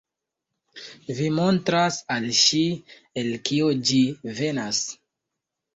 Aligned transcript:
Vi 1.17 1.27
montras 1.41 2.01
al 2.17 2.27
ŝi, 2.41 2.65
el 3.25 3.33
kio 3.51 3.73
ĝi 3.91 4.05
venas. 4.43 4.83